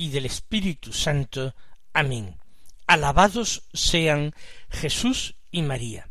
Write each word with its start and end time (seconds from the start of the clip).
y 0.00 0.08
del 0.08 0.24
Espíritu 0.24 0.94
Santo. 0.94 1.54
Amén. 1.92 2.38
Alabados 2.86 3.68
sean 3.74 4.34
Jesús 4.70 5.36
y 5.50 5.60
María. 5.60 6.08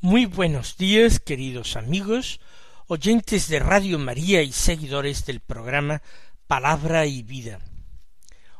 Muy 0.00 0.26
buenos 0.26 0.76
días, 0.76 1.18
queridos 1.18 1.76
amigos, 1.76 2.40
oyentes 2.88 3.48
de 3.48 3.58
Radio 3.58 3.98
María 3.98 4.42
y 4.42 4.52
seguidores 4.52 5.24
del 5.24 5.40
programa 5.40 6.02
Palabra 6.46 7.06
y 7.06 7.22
Vida. 7.22 7.60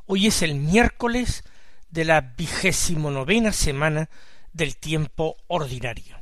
Hoy 0.07 0.29
es 0.29 0.41
el 0.41 0.55
miércoles 0.55 1.45
de 1.91 2.07
la 2.07 2.23
vigésimo 2.23 3.11
novena 3.11 3.53
semana 3.53 4.09
del 4.55 4.79
tiempo 4.79 5.37
ordinario. 5.49 6.19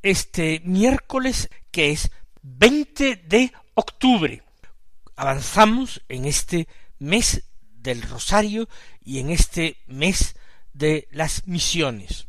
Este 0.00 0.62
miércoles 0.64 1.50
que 1.70 1.90
es 1.90 2.10
20 2.40 3.16
de 3.16 3.52
octubre. 3.74 4.42
Avanzamos 5.16 6.02
en 6.08 6.24
este 6.24 6.66
mes 6.98 7.44
del 7.72 8.02
Rosario 8.02 8.68
y 9.04 9.20
en 9.20 9.30
este 9.30 9.76
mes 9.86 10.36
de 10.72 11.08
las 11.10 11.46
misiones. 11.46 12.26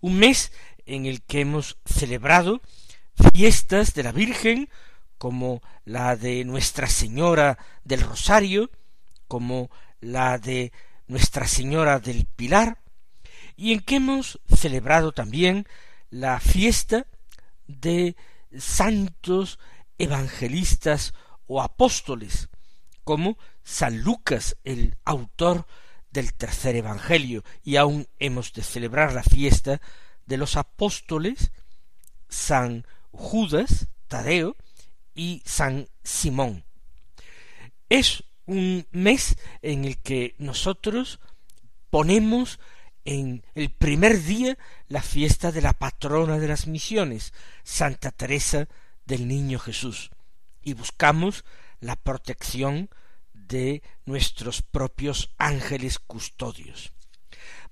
Un 0.00 0.18
mes 0.18 0.52
en 0.86 1.06
el 1.06 1.22
que 1.22 1.40
hemos 1.40 1.78
celebrado 1.84 2.60
fiestas 3.32 3.94
de 3.94 4.02
la 4.02 4.12
Virgen, 4.12 4.68
como 5.18 5.62
la 5.84 6.16
de 6.16 6.44
Nuestra 6.44 6.86
Señora 6.88 7.58
del 7.84 8.00
Rosario, 8.00 8.70
como 9.28 9.70
la 10.00 10.38
de 10.38 10.72
Nuestra 11.06 11.46
Señora 11.46 11.98
del 12.00 12.26
Pilar, 12.26 12.78
y 13.56 13.72
en 13.72 13.80
que 13.80 13.96
hemos 13.96 14.40
celebrado 14.56 15.12
también 15.12 15.66
la 16.08 16.40
fiesta 16.40 17.06
de 17.66 18.16
santos 18.58 19.58
evangelistas 19.98 21.14
o 21.46 21.60
apóstoles, 21.60 22.48
como 23.04 23.36
San 23.62 24.02
Lucas, 24.02 24.56
el 24.64 24.96
autor 25.04 25.66
del 26.10 26.34
tercer 26.34 26.76
Evangelio, 26.76 27.44
y 27.62 27.76
aún 27.76 28.08
hemos 28.18 28.52
de 28.52 28.62
celebrar 28.62 29.12
la 29.12 29.22
fiesta 29.22 29.80
de 30.26 30.36
los 30.36 30.56
apóstoles 30.56 31.52
San 32.28 32.86
Judas, 33.10 33.88
Tadeo 34.08 34.56
y 35.14 35.42
San 35.44 35.88
Simón. 36.02 36.64
Es 37.88 38.24
un 38.46 38.86
mes 38.92 39.36
en 39.62 39.84
el 39.84 39.98
que 39.98 40.34
nosotros 40.38 41.20
ponemos 41.90 42.60
en 43.04 43.44
el 43.54 43.70
primer 43.70 44.22
día 44.22 44.56
la 44.88 45.02
fiesta 45.02 45.52
de 45.52 45.62
la 45.62 45.72
patrona 45.72 46.38
de 46.38 46.48
las 46.48 46.66
misiones, 46.66 47.32
Santa 47.64 48.10
Teresa 48.10 48.68
del 49.06 49.26
Niño 49.26 49.58
Jesús, 49.58 50.10
y 50.62 50.74
buscamos 50.74 51.44
la 51.80 51.96
protección 51.96 52.90
de 53.50 53.82
nuestros 54.06 54.62
propios 54.62 55.34
ángeles 55.36 55.98
custodios. 55.98 56.92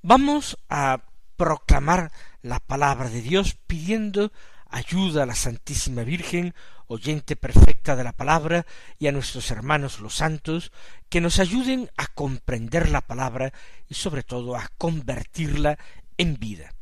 Vamos 0.03 0.59
a 0.69 1.05
proclamar 1.37 2.13
la 2.43 2.59
palabra 2.59 3.09
de 3.09 3.23
Dios 3.23 3.57
pidiendo 3.67 4.33
ayuda 4.69 5.23
a 5.23 5.27
la 5.27 5.35
Santísima 5.35 6.03
Virgen, 6.03 6.55
oyente 6.89 7.37
perfecta 7.37 7.97
de 7.97 8.05
la 8.05 8.13
palabra, 8.13 8.67
y 8.99 9.07
a 9.07 9.13
nuestros 9.13 9.51
hermanos 9.51 10.01
los 10.01 10.17
santos, 10.17 10.73
que 11.09 11.21
nos 11.21 11.39
ayuden 11.39 11.91
a 11.97 12.09
comprender 12.09 12.91
la 12.91 13.01
palabra 13.01 13.53
y 13.89 13.95
sobre 13.95 14.23
todo 14.23 14.57
a 14.57 14.69
convertirla 14.77 15.79
en 16.19 16.39
vida. 16.39 16.75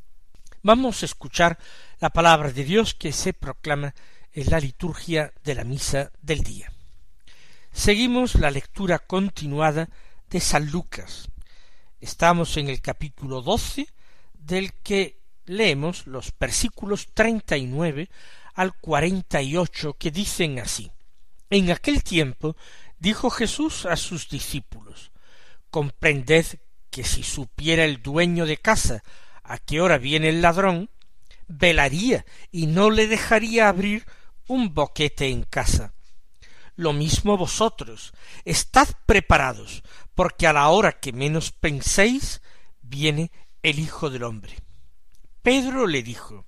Vamos 0.63 1.03
a 1.03 1.07
escuchar 1.07 1.59
la 2.01 2.11
palabra 2.11 2.51
de 2.51 2.65
Dios 2.65 2.95
que 2.95 3.13
se 3.13 3.33
proclama 3.33 3.95
en 4.33 4.51
la 4.51 4.59
liturgia 4.59 5.33
de 5.45 5.55
la 5.55 5.65
misa 5.65 6.11
del 6.23 6.43
día. 6.43 6.73
Seguimos 7.77 8.37
la 8.37 8.51
lectura 8.51 8.99
continuada 8.99 9.91
de 10.31 10.41
San 10.41 10.71
Lucas. 10.71 11.29
Estamos 12.01 12.57
en 12.57 12.69
el 12.69 12.81
capítulo 12.81 13.43
doce, 13.43 13.87
del 14.33 14.73
que 14.83 15.21
leemos 15.45 16.07
los 16.07 16.33
versículos 16.41 17.09
treinta 17.13 17.59
y 17.59 17.67
nueve 17.67 18.09
al 18.55 18.73
cuarenta 18.73 19.43
y 19.43 19.59
ocho 19.59 19.93
que 19.93 20.11
dicen 20.11 20.59
así. 20.59 20.91
En 21.51 21.71
aquel 21.71 22.03
tiempo 22.03 22.57
dijo 22.99 23.29
Jesús 23.29 23.85
a 23.85 23.97
sus 23.97 24.31
discípulos 24.31 25.13
Comprended 25.71 26.47
que 26.91 27.05
si 27.05 27.23
supiera 27.23 27.85
el 27.85 28.03
dueño 28.03 28.47
de 28.47 28.57
casa 28.57 29.05
a 29.45 29.59
qué 29.59 29.83
hora 29.83 29.99
viene 29.99 30.31
el 30.31 30.41
ladrón, 30.41 30.89
velaría 31.47 32.25
y 32.51 32.69
no 32.69 32.91
le 32.91 33.07
dejaría 33.07 33.69
abrir 33.69 34.07
un 34.49 34.73
boquete 34.73 35.29
en 35.29 35.43
casa. 35.43 35.93
Lo 36.77 36.93
mismo 36.93 37.37
vosotros, 37.37 38.13
estad 38.45 38.89
preparados, 39.07 39.83
porque 40.15 40.47
a 40.47 40.53
la 40.53 40.69
hora 40.69 41.01
que 41.01 41.13
menos 41.13 41.51
penséis, 41.51 42.43
viene 42.83 43.33
el 43.63 43.79
Hijo 43.79 44.11
del 44.11 44.23
hombre. 44.23 44.55
Pedro 45.43 45.87
le 45.87 46.03
dijo, 46.03 46.45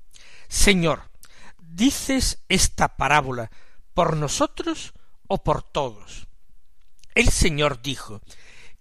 Señor, 0.49 1.03
¿dices 1.59 2.45
esta 2.49 2.97
parábola 2.97 3.51
por 3.95 4.17
nosotros 4.17 4.93
o 5.27 5.43
por 5.43 5.63
todos? 5.63 6.27
El 7.15 7.31
Señor 7.31 7.83
dijo, 7.83 8.21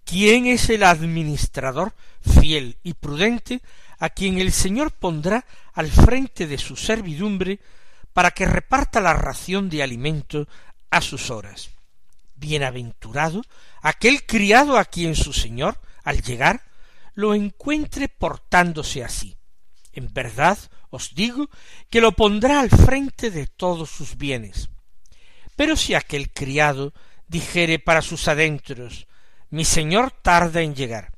¿quién 0.04 0.46
es 0.46 0.70
el 0.70 0.84
administrador 0.84 1.94
fiel 2.22 2.78
y 2.84 2.94
prudente 2.94 3.62
a 4.00 4.10
quien 4.10 4.38
el 4.40 4.52
Señor 4.52 4.92
pondrá 4.92 5.46
al 5.74 5.90
frente 5.90 6.48
de 6.48 6.58
su 6.58 6.76
servidumbre 6.76 7.60
para 8.14 8.32
que 8.32 8.46
reparta 8.46 9.00
la 9.00 9.14
ración 9.14 9.70
de 9.70 9.84
alimento 9.84 10.48
a 10.90 11.02
sus 11.02 11.30
horas. 11.30 11.70
Bienaventurado 12.36 13.42
aquel 13.82 14.26
criado 14.26 14.78
a 14.78 14.86
quien 14.86 15.16
su 15.16 15.34
señor, 15.34 15.80
al 16.04 16.22
llegar, 16.22 16.62
lo 17.14 17.34
encuentre 17.34 18.10
portándose 18.10 19.04
así. 19.04 19.38
En 19.92 20.14
verdad 20.14 20.58
os 20.90 21.16
digo 21.16 21.50
que 21.90 22.02
lo 22.02 22.12
pondrá 22.12 22.60
al 22.60 22.70
frente 22.70 23.32
de 23.32 23.48
todos 23.48 23.90
sus 23.90 24.18
bienes. 24.18 24.70
Pero 25.56 25.76
si 25.76 25.96
aquel 25.96 26.32
criado 26.32 26.94
dijere 27.28 27.80
para 27.80 28.02
sus 28.02 28.28
adentros 28.28 29.08
mi 29.50 29.66
señor 29.66 30.12
tarda 30.12 30.62
en 30.62 30.76
llegar, 30.76 31.14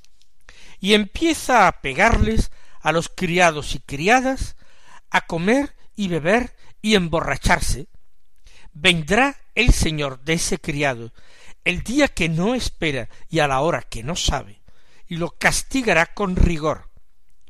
y 0.80 0.94
empieza 0.94 1.68
a 1.68 1.81
pegarles 1.81 2.51
a 2.81 2.91
los 2.91 3.09
criados 3.09 3.75
y 3.75 3.80
criadas, 3.80 4.56
a 5.09 5.22
comer 5.22 5.75
y 5.96 6.07
beber 6.07 6.56
y 6.81 6.96
emborracharse, 6.96 7.88
vendrá 8.72 9.36
el 9.59 9.73
señor 9.73 10.21
de 10.23 10.33
ese 10.33 10.57
criado 10.57 11.11
el 11.65 11.83
día 11.83 12.07
que 12.07 12.29
no 12.29 12.56
espera 12.56 13.09
y 13.29 13.39
a 13.39 13.47
la 13.47 13.59
hora 13.59 13.81
que 13.81 14.03
no 14.03 14.15
sabe, 14.15 14.61
y 15.06 15.17
lo 15.17 15.31
castigará 15.31 16.13
con 16.13 16.38
rigor, 16.38 16.89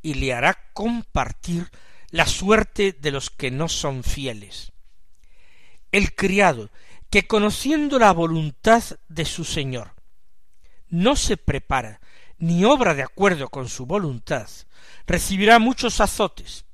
y 0.01 0.15
le 0.15 0.33
hará 0.33 0.71
compartir 0.73 1.69
la 2.09 2.25
suerte 2.25 2.93
de 2.93 3.11
los 3.11 3.29
que 3.29 3.51
no 3.51 3.69
son 3.69 4.03
fieles. 4.03 4.71
El 5.91 6.15
criado, 6.15 6.71
que 7.11 7.27
conociendo 7.27 7.99
la 7.99 8.11
voluntad 8.11 8.83
de 9.07 9.25
su 9.25 9.43
señor, 9.43 9.93
no 10.87 11.15
se 11.15 11.37
prepara 11.37 12.01
ni 12.39 12.65
obra 12.65 12.95
de 12.95 13.03
acuerdo 13.03 13.49
con 13.49 13.69
su 13.69 13.85
voluntad, 13.85 14.49
recibirá 15.05 15.59
muchos 15.59 16.01
azotes, 16.01 16.65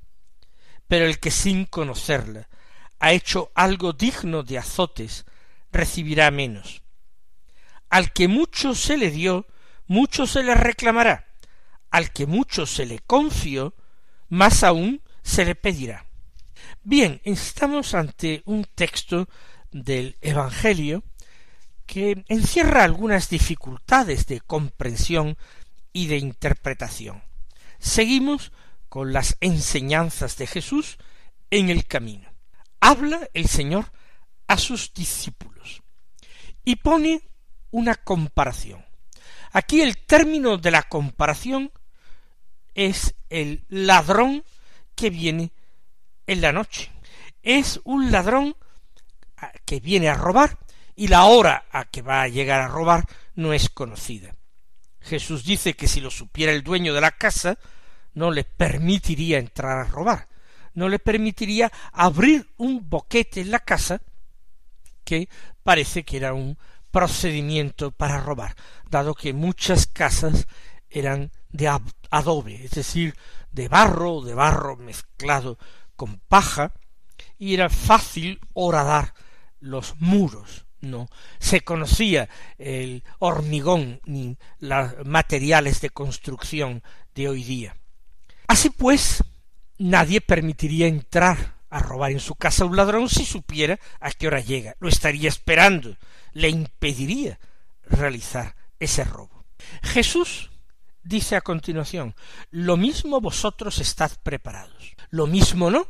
pero 0.88 1.04
el 1.04 1.18
que 1.18 1.30
sin 1.30 1.66
conocerla 1.66 2.48
ha 2.98 3.12
hecho 3.12 3.50
algo 3.54 3.92
digno 3.92 4.42
de 4.42 4.58
azotes, 4.58 5.24
recibirá 5.72 6.30
menos. 6.30 6.82
Al 7.90 8.12
que 8.12 8.28
mucho 8.28 8.74
se 8.74 8.96
le 8.96 9.10
dio, 9.10 9.46
mucho 9.86 10.26
se 10.26 10.42
le 10.42 10.54
reclamará. 10.54 11.26
Al 11.90 12.12
que 12.12 12.26
mucho 12.26 12.66
se 12.66 12.86
le 12.86 12.98
confió, 13.00 13.74
más 14.28 14.62
aún 14.64 15.02
se 15.22 15.44
le 15.44 15.54
pedirá. 15.54 16.06
Bien, 16.82 17.20
estamos 17.24 17.94
ante 17.94 18.42
un 18.44 18.64
texto 18.64 19.28
del 19.70 20.16
Evangelio 20.20 21.04
que 21.86 22.24
encierra 22.28 22.84
algunas 22.84 23.28
dificultades 23.28 24.26
de 24.26 24.40
comprensión 24.40 25.36
y 25.92 26.08
de 26.08 26.18
interpretación. 26.18 27.22
Seguimos 27.78 28.52
con 28.88 29.12
las 29.12 29.36
enseñanzas 29.40 30.36
de 30.36 30.46
Jesús 30.46 30.98
en 31.50 31.70
el 31.70 31.86
camino. 31.86 32.35
Habla 32.80 33.28
el 33.34 33.48
Señor 33.48 33.90
a 34.46 34.56
sus 34.58 34.92
discípulos 34.92 35.82
y 36.64 36.76
pone 36.76 37.22
una 37.70 37.94
comparación. 37.94 38.84
Aquí 39.52 39.80
el 39.80 39.98
término 39.98 40.58
de 40.58 40.70
la 40.70 40.82
comparación 40.82 41.72
es 42.74 43.14
el 43.30 43.64
ladrón 43.68 44.44
que 44.94 45.10
viene 45.10 45.52
en 46.26 46.40
la 46.40 46.52
noche. 46.52 46.90
Es 47.42 47.80
un 47.84 48.10
ladrón 48.10 48.56
que 49.64 49.80
viene 49.80 50.08
a 50.08 50.14
robar 50.14 50.58
y 50.94 51.08
la 51.08 51.24
hora 51.24 51.66
a 51.70 51.84
que 51.84 52.02
va 52.02 52.22
a 52.22 52.28
llegar 52.28 52.60
a 52.60 52.68
robar 52.68 53.06
no 53.34 53.52
es 53.52 53.68
conocida. 53.68 54.34
Jesús 55.00 55.44
dice 55.44 55.74
que 55.74 55.86
si 55.86 56.00
lo 56.00 56.10
supiera 56.10 56.52
el 56.52 56.64
dueño 56.64 56.92
de 56.92 57.00
la 57.00 57.12
casa, 57.12 57.58
no 58.14 58.30
le 58.30 58.44
permitiría 58.44 59.38
entrar 59.38 59.78
a 59.78 59.84
robar, 59.84 60.26
no 60.76 60.88
le 60.88 61.00
permitiría 61.00 61.72
abrir 61.92 62.48
un 62.58 62.88
boquete 62.88 63.40
en 63.40 63.50
la 63.50 63.58
casa 63.58 64.00
que 65.02 65.28
parece 65.64 66.04
que 66.04 66.18
era 66.18 66.34
un 66.34 66.56
procedimiento 66.92 67.90
para 67.90 68.20
robar, 68.20 68.54
dado 68.88 69.14
que 69.14 69.32
muchas 69.32 69.86
casas 69.86 70.46
eran 70.88 71.32
de 71.50 71.68
adobe, 72.10 72.64
es 72.64 72.72
decir, 72.72 73.16
de 73.50 73.68
barro, 73.68 74.20
de 74.20 74.34
barro 74.34 74.76
mezclado 74.76 75.58
con 75.96 76.18
paja, 76.28 76.72
y 77.38 77.54
era 77.54 77.68
fácil 77.70 78.40
horadar 78.52 79.14
los 79.60 79.94
muros. 79.98 80.66
No 80.80 81.08
se 81.38 81.62
conocía 81.62 82.28
el 82.58 83.02
hormigón 83.18 84.00
ni 84.04 84.36
los 84.58 84.92
materiales 85.04 85.80
de 85.80 85.90
construcción 85.90 86.82
de 87.14 87.28
hoy 87.28 87.42
día. 87.44 87.76
Así 88.46 88.70
pues, 88.70 89.24
nadie 89.78 90.20
permitiría 90.20 90.86
entrar 90.86 91.56
a 91.70 91.78
robar 91.78 92.12
en 92.12 92.20
su 92.20 92.34
casa 92.34 92.64
a 92.64 92.66
un 92.66 92.76
ladrón 92.76 93.08
si 93.08 93.24
supiera 93.24 93.78
a 94.00 94.10
qué 94.10 94.26
hora 94.26 94.40
llega. 94.40 94.76
Lo 94.80 94.88
estaría 94.88 95.28
esperando, 95.28 95.96
le 96.32 96.48
impediría 96.48 97.38
realizar 97.84 98.56
ese 98.78 99.04
robo. 99.04 99.44
Jesús 99.82 100.50
dice 101.02 101.36
a 101.36 101.40
continuación, 101.40 102.14
lo 102.50 102.76
mismo 102.76 103.20
vosotros 103.20 103.78
estad 103.78 104.10
preparados. 104.22 104.94
Lo 105.10 105.26
mismo 105.26 105.70
no. 105.70 105.86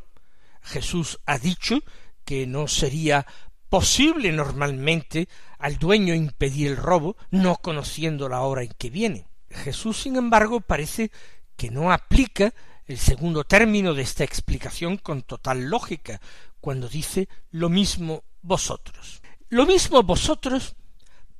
Jesús 0.62 1.20
ha 1.26 1.38
dicho 1.38 1.80
que 2.24 2.46
no 2.46 2.68
sería 2.68 3.26
posible 3.68 4.32
normalmente 4.32 5.28
al 5.58 5.78
dueño 5.78 6.14
impedir 6.14 6.68
el 6.68 6.76
robo, 6.76 7.16
no 7.30 7.56
conociendo 7.56 8.28
la 8.28 8.40
hora 8.42 8.62
en 8.62 8.72
que 8.76 8.90
viene. 8.90 9.26
Jesús, 9.50 10.02
sin 10.02 10.16
embargo, 10.16 10.60
parece 10.60 11.10
que 11.56 11.70
no 11.70 11.92
aplica 11.92 12.52
el 12.86 12.98
segundo 12.98 13.44
término 13.44 13.94
de 13.94 14.02
esta 14.02 14.24
explicación 14.24 14.96
con 14.96 15.22
total 15.22 15.64
lógica, 15.64 16.20
cuando 16.60 16.88
dice 16.88 17.28
lo 17.50 17.68
mismo 17.68 18.24
vosotros. 18.42 19.22
Lo 19.48 19.66
mismo 19.66 20.02
vosotros 20.02 20.74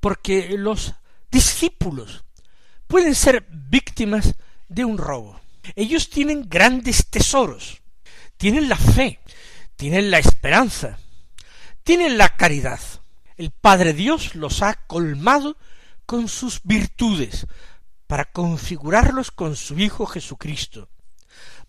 porque 0.01 0.57
los 0.57 0.95
discípulos 1.31 2.25
pueden 2.87 3.15
ser 3.15 3.47
víctimas 3.51 4.35
de 4.69 4.85
un 4.85 4.99
robo. 4.99 5.41
Ellos 5.75 6.11
tienen 6.11 6.49
grandes 6.49 7.09
tesoros, 7.11 7.83
tienen 8.37 8.69
la 8.69 8.77
fe, 8.77 9.21
tienen 9.75 10.11
la 10.11 10.19
esperanza, 10.19 10.99
tienen 11.83 12.19
la 12.19 12.29
caridad. 12.37 12.81
El 13.37 13.51
Padre 13.51 13.93
Dios 13.93 14.35
los 14.35 14.63
ha 14.63 14.75
colmado 14.87 15.57
con 16.07 16.29
sus 16.29 16.61
virtudes 16.63 17.47
para 18.07 18.25
configurarlos 18.25 19.31
con 19.33 19.57
su 19.57 19.79
Hijo 19.79 20.07
Jesucristo, 20.07 20.89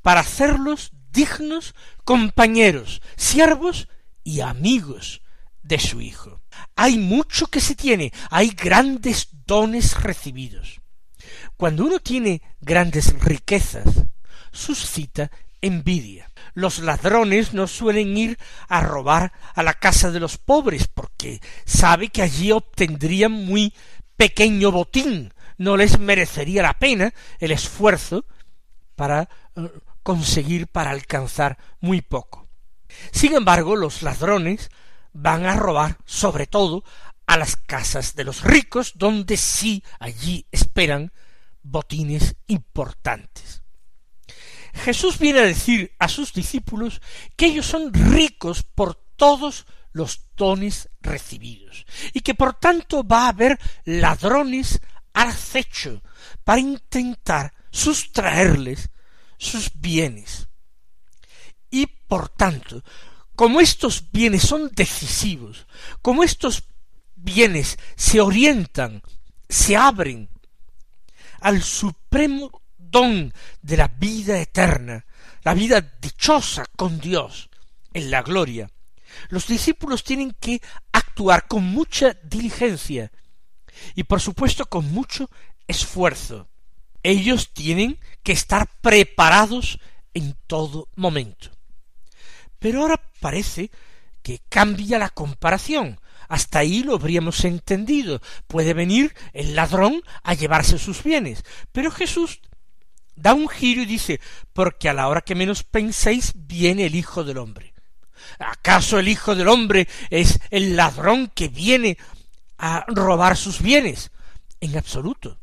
para 0.08 0.22
hacerlos 0.22 0.94
dignos 1.12 1.76
compañeros, 2.06 3.02
siervos 3.18 3.90
y 4.24 4.40
amigos 4.40 5.22
de 5.64 5.80
su 5.80 6.00
Hijo. 6.00 6.40
Hay 6.78 6.98
mucho 6.98 7.48
que 7.48 7.60
se 7.60 7.76
tiene, 7.76 8.14
hay 8.30 8.52
grandes 8.52 9.28
dones 9.46 10.02
recibidos. 10.02 10.80
Cuando 11.58 11.84
uno 11.84 12.00
tiene 12.00 12.42
grandes 12.62 13.20
riquezas, 13.20 13.84
suscita 14.54 15.30
envidia. 15.60 16.32
Los 16.54 16.80
ladrones 16.80 17.54
no 17.54 17.68
suelen 17.68 18.16
ir 18.16 18.40
a 18.70 18.80
robar 18.80 19.34
a 19.56 19.62
la 19.62 19.74
casa 19.74 20.10
de 20.10 20.22
los 20.22 20.38
pobres 20.38 20.88
porque 20.88 21.42
sabe 21.66 22.08
que 22.08 22.22
allí 22.22 22.54
obtendrían 22.54 23.34
muy 23.34 23.74
pequeño 24.16 24.72
botín, 24.72 25.34
no 25.58 25.76
les 25.76 26.00
merecería 26.00 26.64
la 26.64 26.80
pena 26.80 27.14
el 27.40 27.52
esfuerzo 27.52 28.24
para 28.96 29.28
eh, 29.58 29.70
conseguir 30.08 30.68
para 30.68 30.92
alcanzar 30.92 31.58
muy 31.82 32.02
poco. 32.02 32.48
Sin 33.12 33.36
embargo, 33.36 33.76
los 33.76 34.04
ladrones 34.04 34.72
van 35.12 35.46
a 35.46 35.58
robar 35.58 35.98
sobre 36.06 36.48
todo 36.48 36.86
a 37.26 37.36
las 37.36 37.58
casas 37.58 38.16
de 38.16 38.24
los 38.24 38.42
ricos, 38.42 38.94
donde 38.96 39.36
sí 39.36 39.84
allí 40.00 40.48
esperan 40.50 41.12
botines 41.62 42.38
importantes. 42.48 43.64
Jesús 44.76 45.20
viene 45.20 45.40
a 45.40 45.46
decir 45.46 45.94
a 46.00 46.08
sus 46.08 46.32
discípulos 46.32 47.02
que 47.36 47.48
ellos 47.48 47.66
son 47.66 47.94
ricos 47.94 48.64
por 48.64 48.96
todos 49.18 49.66
los 49.92 50.22
dones 50.38 50.88
recibidos 51.02 51.86
y 52.14 52.22
que 52.22 52.34
por 52.34 52.54
tanto 52.54 53.06
va 53.06 53.26
a 53.26 53.30
haber 53.30 53.60
ladrones 53.84 54.80
al 55.12 55.28
acecho 55.28 56.02
para 56.46 56.62
intentar 56.62 57.54
sustraerles 57.72 58.90
sus 59.38 59.72
bienes. 59.76 60.48
Y 61.70 61.88
por 61.88 62.30
tanto, 62.30 62.84
como 63.36 63.62
estos 63.62 64.12
bienes 64.12 64.44
son 64.44 64.72
decisivos, 64.74 65.68
como 66.02 66.24
estos 66.24 66.64
bienes 67.16 67.78
se 67.96 68.22
orientan, 68.22 69.02
se 69.50 69.76
abren 69.76 70.30
al 71.42 71.62
supremo 71.62 72.62
don 72.78 73.34
de 73.62 73.78
la 73.78 73.88
vida 73.88 74.40
eterna, 74.40 75.06
la 75.44 75.54
vida 75.54 75.82
dichosa 75.82 76.66
con 76.76 77.00
Dios 77.00 77.50
en 77.94 78.10
la 78.10 78.22
gloria, 78.22 78.70
los 79.30 79.48
discípulos 79.48 80.04
tienen 80.04 80.36
que 80.40 80.62
actuar 80.92 81.48
con 81.48 81.64
mucha 81.64 82.14
diligencia 82.24 83.12
y 83.96 84.04
por 84.04 84.22
supuesto 84.22 84.66
con 84.66 84.92
mucho 84.92 85.30
esfuerzo. 85.68 86.48
Ellos 87.08 87.54
tienen 87.54 87.98
que 88.22 88.34
estar 88.34 88.68
preparados 88.82 89.80
en 90.14 90.36
todo 90.46 90.90
momento. 90.98 91.52
Pero 92.60 92.82
ahora 92.82 93.02
parece 93.22 93.72
que 94.22 94.42
cambia 94.50 95.00
la 95.00 95.08
comparación. 95.08 96.02
Hasta 96.28 96.60
ahí 96.60 96.84
lo 96.84 96.96
habríamos 96.96 97.46
entendido. 97.46 98.22
Puede 98.48 98.74
venir 98.74 99.16
el 99.32 99.56
ladrón 99.56 100.02
a 100.22 100.34
llevarse 100.34 100.78
sus 100.78 101.02
bienes. 101.02 101.46
Pero 101.72 101.92
Jesús 101.92 102.42
da 103.16 103.34
un 103.34 103.48
giro 103.48 103.84
y 103.84 103.86
dice, 103.86 104.20
porque 104.52 104.90
a 104.90 104.94
la 104.94 105.08
hora 105.08 105.22
que 105.22 105.34
menos 105.34 105.64
penséis 105.64 106.34
viene 106.36 106.88
el 106.88 106.96
Hijo 106.96 107.24
del 107.24 107.38
Hombre. 107.38 107.74
¿Acaso 108.38 109.00
el 109.00 109.08
Hijo 109.08 109.34
del 109.34 109.48
Hombre 109.48 109.88
es 110.10 110.42
el 110.50 110.76
ladrón 110.76 111.32
que 111.34 111.48
viene 111.48 111.98
a 112.58 112.84
robar 112.90 113.38
sus 113.38 113.62
bienes? 113.62 114.12
En 114.60 114.78
absoluto. 114.78 115.40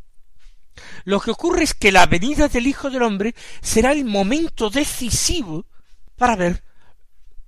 Lo 1.04 1.20
que 1.20 1.30
ocurre 1.30 1.64
es 1.64 1.74
que 1.74 1.92
la 1.92 2.06
venida 2.06 2.48
del 2.48 2.66
Hijo 2.66 2.90
del 2.90 3.02
Hombre 3.02 3.34
será 3.60 3.92
el 3.92 4.04
momento 4.04 4.70
decisivo 4.70 5.66
para 6.16 6.36
ver 6.36 6.62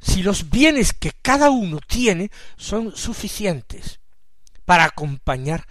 si 0.00 0.22
los 0.22 0.50
bienes 0.50 0.92
que 0.92 1.12
cada 1.22 1.50
uno 1.50 1.80
tiene 1.86 2.30
son 2.56 2.94
suficientes 2.96 4.00
para 4.64 4.84
acompañar 4.84 5.66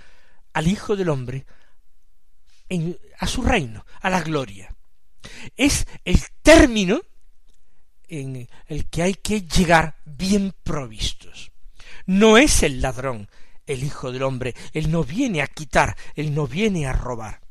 al 0.53 0.67
Hijo 0.67 0.95
del 0.95 1.09
Hombre 1.09 1.45
a 3.19 3.27
su 3.27 3.41
reino, 3.43 3.85
a 4.01 4.09
la 4.09 4.21
gloria. 4.21 4.75
Es 5.55 5.85
el 6.03 6.19
término 6.41 7.01
en 8.07 8.47
el 8.67 8.89
que 8.89 9.03
hay 9.03 9.13
que 9.15 9.41
llegar 9.41 9.97
bien 10.05 10.53
provistos. 10.63 11.51
No 12.05 12.38
es 12.38 12.63
el 12.63 12.81
ladrón 12.81 13.29
el 13.65 13.83
Hijo 13.83 14.12
del 14.12 14.24
Hombre, 14.24 14.55
él 14.74 14.91
no 14.91 15.03
viene 15.03 15.41
a 15.41 15.47
quitar, 15.47 15.95
él 16.15 16.33
no 16.33 16.47
viene 16.47 16.88
a 16.88 16.93
robar. 16.93 17.41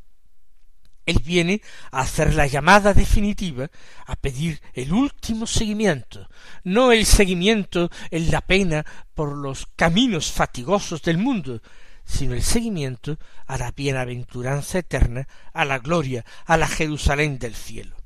Él 1.07 1.21
viene 1.25 1.61
a 1.91 2.01
hacer 2.01 2.35
la 2.35 2.47
llamada 2.47 2.95
definitiva, 2.95 3.71
a 4.07 4.17
pedir 4.17 4.61
el 4.73 4.93
último 4.93 5.47
seguimiento, 5.47 6.29
no 6.63 6.93
el 6.93 7.05
seguimiento 7.07 7.91
en 8.11 8.31
la 8.31 8.41
pena 8.41 8.85
por 9.15 9.37
los 9.37 9.67
caminos 9.77 10.33
fatigosos 10.33 11.03
del 11.03 11.19
mundo, 11.19 11.61
sino 12.05 12.35
el 12.35 12.43
seguimiento 12.43 13.19
a 13.47 13.59
la 13.59 13.73
bienaventuranza 13.73 14.79
eterna, 14.79 15.27
a 15.53 15.65
la 15.65 15.79
gloria, 15.79 16.25
a 16.47 16.57
la 16.57 16.69
Jerusalén 16.69 17.39
del 17.39 17.55
cielo. 17.55 17.97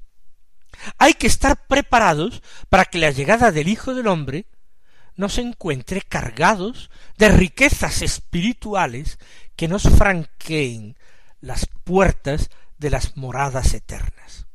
Hay 0.99 1.14
que 1.14 1.26
estar 1.26 1.67
preparados 1.67 2.43
para 2.69 2.85
que 2.85 2.99
la 2.99 3.11
llegada 3.11 3.50
del 3.50 3.69
Hijo 3.69 3.95
del 3.95 4.07
Hombre 4.07 4.47
nos 5.17 5.38
encuentre 5.38 6.02
cargados 6.02 6.90
de 7.17 7.28
riquezas 7.28 8.02
espirituales 8.02 9.19
que 9.57 9.67
nos 9.67 9.83
franqueen 9.83 10.97
las 11.40 11.67
puertas 11.85 12.50
de 12.78 12.90
las 12.90 13.16
moradas 13.16 13.75
eternas. 13.75 14.47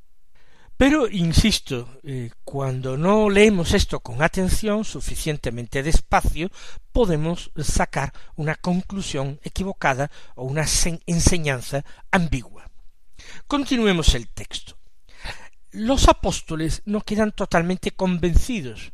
Pero, 0.75 1.07
insisto, 1.07 1.87
eh, 2.03 2.31
cuando 2.43 2.97
no 2.97 3.29
leemos 3.29 3.73
esto 3.73 3.99
con 3.99 4.21
atención 4.21 4.83
suficientemente 4.83 5.83
despacio, 5.83 6.49
podemos 6.91 7.51
sacar 7.63 8.11
una 8.35 8.55
conclusión 8.55 9.39
equivocada 9.43 10.09
o 10.35 10.43
una 10.43 10.65
enseñanza 11.05 11.85
ambigua. 12.11 12.69
Continuemos 13.47 14.15
el 14.15 14.27
texto. 14.29 14.77
Los 15.71 16.07
apóstoles 16.07 16.81
no 16.85 17.01
quedan 17.01 17.31
totalmente 17.31 17.91
convencidos, 17.91 18.93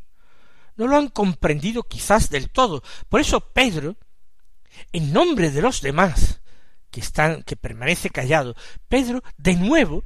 no 0.76 0.88
lo 0.88 0.96
han 0.96 1.10
comprendido 1.10 1.84
quizás 1.84 2.30
del 2.30 2.50
todo. 2.50 2.84
Por 3.10 3.20
eso 3.20 3.40
Pedro, 3.42 3.98
en 4.94 5.12
nombre 5.12 5.52
de 5.52 5.62
los 5.62 5.82
demás, 5.82 6.40
que 6.90 7.02
que 7.46 7.56
permanece 7.56 8.10
callado, 8.10 8.56
Pedro 8.88 9.24
de 9.38 9.56
nuevo 9.56 10.04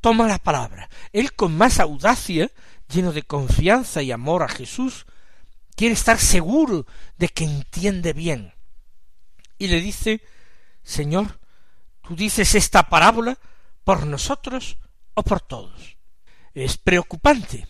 toma 0.00 0.26
la 0.26 0.38
palabra. 0.38 0.88
Él 1.12 1.34
con 1.34 1.56
más 1.56 1.80
audacia, 1.80 2.50
lleno 2.88 3.12
de 3.12 3.22
confianza 3.22 4.02
y 4.02 4.12
amor 4.12 4.42
a 4.42 4.48
Jesús, 4.48 5.06
quiere 5.76 5.94
estar 5.94 6.18
seguro 6.18 6.86
de 7.16 7.28
que 7.28 7.44
entiende 7.44 8.12
bien. 8.12 8.54
Y 9.58 9.68
le 9.68 9.80
dice, 9.80 10.22
Señor, 10.82 11.40
tú 12.02 12.16
dices 12.16 12.54
esta 12.54 12.84
parábola 12.84 13.38
por 13.84 14.06
nosotros 14.06 14.78
o 15.14 15.22
por 15.22 15.40
todos. 15.40 15.96
Es 16.54 16.78
preocupante. 16.78 17.66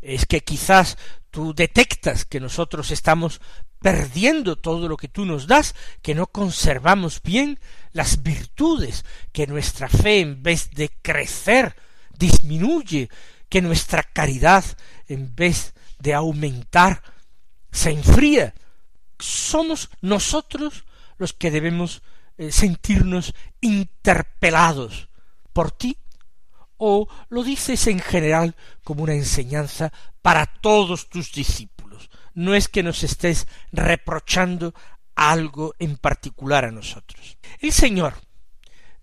Es 0.00 0.26
que 0.26 0.42
quizás 0.42 0.96
tú 1.30 1.54
detectas 1.54 2.24
que 2.24 2.40
nosotros 2.40 2.90
estamos 2.90 3.40
perdiendo 3.80 4.56
todo 4.56 4.88
lo 4.88 4.96
que 4.96 5.08
tú 5.08 5.24
nos 5.24 5.46
das, 5.46 5.74
que 6.02 6.14
no 6.14 6.26
conservamos 6.26 7.22
bien 7.22 7.58
las 7.92 8.22
virtudes, 8.22 9.04
que 9.32 9.46
nuestra 9.46 9.88
fe 9.88 10.20
en 10.20 10.42
vez 10.42 10.70
de 10.70 10.90
crecer 11.02 11.74
disminuye, 12.18 13.08
que 13.48 13.62
nuestra 13.62 14.02
caridad 14.02 14.64
en 15.06 15.34
vez 15.34 15.74
de 15.98 16.14
aumentar 16.14 17.02
se 17.70 17.90
enfría. 17.90 18.54
Somos 19.18 19.90
nosotros 20.00 20.84
los 21.16 21.32
que 21.32 21.50
debemos 21.50 22.02
eh, 22.36 22.52
sentirnos 22.52 23.34
interpelados 23.60 25.08
por 25.52 25.70
ti 25.72 25.96
o 26.76 27.08
lo 27.28 27.42
dices 27.42 27.88
en 27.88 27.98
general 27.98 28.54
como 28.84 29.02
una 29.02 29.14
enseñanza 29.14 29.92
para 30.22 30.46
todos 30.46 31.08
tus 31.08 31.32
discípulos 31.32 31.77
no 32.38 32.54
es 32.54 32.68
que 32.68 32.84
nos 32.84 33.02
estés 33.02 33.48
reprochando 33.72 34.72
algo 35.16 35.74
en 35.80 35.96
particular 35.96 36.64
a 36.64 36.70
nosotros. 36.70 37.36
El 37.58 37.72
Señor 37.72 38.14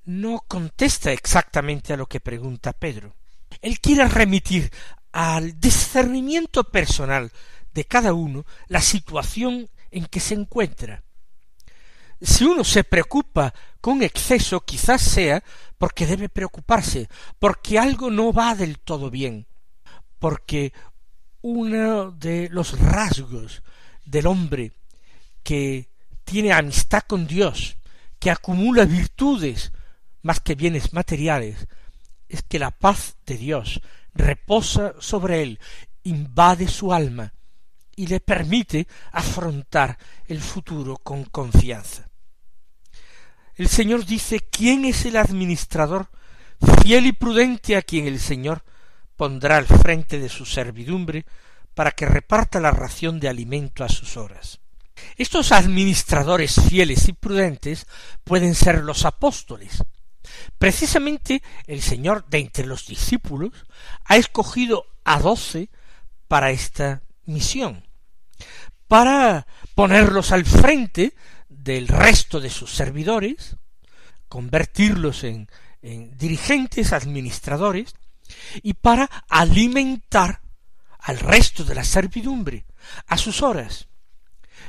no 0.06 0.46
contesta 0.48 1.12
exactamente 1.12 1.92
a 1.92 1.98
lo 1.98 2.06
que 2.06 2.22
pregunta 2.22 2.72
Pedro. 2.72 3.13
Él 3.62 3.82
quiere 3.82 4.08
remitir 4.08 4.72
al 5.12 5.60
discernimiento 5.60 6.63
personal 6.63 7.30
de 7.74 7.84
cada 7.84 8.13
uno 8.13 8.46
la 8.68 8.80
situación 8.80 9.70
en 9.92 10.06
que 10.06 10.22
se 10.22 10.36
encuentra. 10.36 11.04
Si 12.22 12.46
uno 12.46 12.63
se 12.63 12.86
preocupa 12.86 13.54
con 13.82 14.01
exceso, 14.01 14.62
quizás 14.62 15.01
sea 15.01 15.44
porque 15.77 16.08
debe 16.08 16.30
preocuparse, 16.30 17.10
porque 17.38 17.80
algo 17.80 18.10
no 18.10 18.32
va 18.32 18.56
del 18.56 18.80
todo 18.80 19.12
bien, 19.12 19.46
porque 20.20 20.72
uno 21.48 22.10
de 22.10 22.50
los 22.50 22.72
rasgos 22.80 23.62
del 24.04 24.25
hombre 24.25 24.72
que 25.44 25.90
tiene 26.24 26.52
amistad 26.52 27.04
con 27.04 27.28
Dios, 27.28 27.78
que 28.18 28.32
acumula 28.32 28.86
virtudes 28.86 29.72
más 30.24 30.40
que 30.40 30.56
bienes 30.56 30.92
materiales, 30.92 31.68
es 32.28 32.42
que 32.42 32.58
la 32.58 32.72
paz 32.72 33.18
de 33.28 33.38
Dios 33.38 33.80
reposa 34.16 34.96
sobre 35.00 35.44
él, 35.44 35.60
invade 36.02 36.68
su 36.68 36.92
alma 36.92 37.32
y 37.96 38.08
le 38.08 38.22
permite 38.22 38.88
afrontar 39.12 40.00
el 40.25 40.42
futuro 40.42 40.98
con 40.98 41.25
confianza. 41.25 42.10
El 43.54 43.68
Señor 43.68 44.04
dice, 44.04 44.40
¿quién 44.40 44.84
es 44.84 45.06
el 45.06 45.16
administrador 45.16 46.10
fiel 46.82 47.06
y 47.06 47.12
prudente 47.12 47.75
a 47.75 47.84
quien 47.84 48.08
el 48.08 48.20
Señor 48.20 48.64
pondrá 49.15 49.57
al 49.57 49.65
frente 49.65 50.19
de 50.19 50.29
su 50.29 50.45
servidumbre 50.45 51.25
para 51.74 51.91
que 51.91 52.05
reparta 52.05 52.60
la 52.60 52.72
ración 52.72 53.19
de 53.19 53.29
alimento 53.29 53.84
a 53.84 53.89
sus 53.89 54.17
horas. 54.17 54.60
Estos 55.17 55.51
administradores 55.51 56.55
fieles 56.69 57.07
y 57.07 57.13
prudentes 57.13 57.86
pueden 58.24 58.55
ser 58.55 58.84
los 58.84 59.05
apóstoles. 59.05 59.84
Precisamente 60.57 61.43
el 61.67 61.81
Señor 61.81 62.25
de 62.29 62.39
entre 62.39 62.65
los 62.65 62.88
discípulos 62.88 63.51
ha 64.05 64.15
escogido 64.15 64.86
a 65.03 65.19
doce 65.19 65.69
para 66.27 66.51
esta 66.51 67.01
misión, 67.25 67.86
para 68.88 69.45
ponerlos 69.75 70.31
al 70.31 70.45
frente 70.45 71.13
del 71.50 71.88
resto 71.88 72.39
de 72.39 72.50
sus 72.50 72.72
servidores, 72.72 73.57
convertirlos 74.27 75.24
en, 75.24 75.48
en 75.81 76.17
dirigentes, 76.17 76.93
administradores, 76.93 77.95
y 78.62 78.74
para 78.74 79.10
alimentar 79.29 80.41
al 81.00 81.20
resto 81.20 81.63
de 81.63 81.75
la 81.75 81.84
servidumbre, 81.84 82.65
a 83.08 83.17
sus 83.17 83.41
horas. 83.41 83.88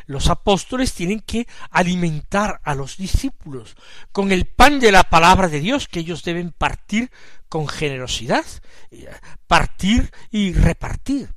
Los 0.07 0.29
apóstoles 0.29 0.93
tienen 0.93 1.21
que 1.21 1.49
alimentar 1.71 2.61
a 2.63 2.75
los 2.75 2.97
discípulos 2.97 3.75
con 4.13 4.31
el 4.33 4.47
pan 4.47 4.79
de 4.79 4.93
la 4.93 5.05
palabra 5.05 5.49
de 5.49 5.61
Dios 5.61 5.89
que 5.89 6.01
ellos 6.01 6.23
deben 6.23 6.53
partir 6.53 7.11
con 7.49 7.67
generosidad, 7.67 8.45
eh, 8.91 9.09
partir 9.47 10.13
y 10.31 10.53
repartir. 10.53 11.35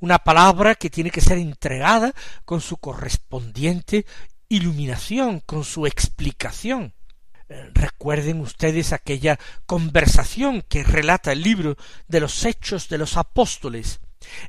Una 0.00 0.18
palabra 0.18 0.74
que 0.74 0.90
tiene 0.90 1.10
que 1.10 1.20
ser 1.20 1.38
entregada 1.38 2.12
con 2.44 2.60
su 2.60 2.78
correspondiente 2.78 4.06
iluminación, 4.48 5.40
con 5.40 5.64
su 5.64 5.86
explicación. 5.86 6.94
Recuerden 7.48 8.40
ustedes 8.40 8.92
aquella 8.92 9.38
conversación 9.64 10.62
que 10.68 10.82
relata 10.82 11.32
el 11.32 11.42
libro 11.42 11.76
de 12.06 12.20
los 12.20 12.44
Hechos 12.44 12.88
de 12.88 12.98
los 12.98 13.16
Apóstoles 13.16 14.00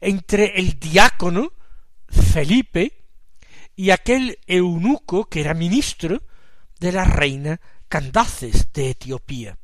entre 0.02 0.60
el 0.60 0.80
diácono 0.80 1.54
Felipe 2.10 3.06
y 3.76 3.92
aquel 3.92 4.40
eunuco 4.48 5.30
que 5.30 5.42
era 5.42 5.54
ministro 5.54 6.22
de 6.80 6.92
la 6.92 7.06
reina 7.06 7.62
Candaces 7.88 8.74
de 8.74 8.90
Etiopía. 8.90 9.58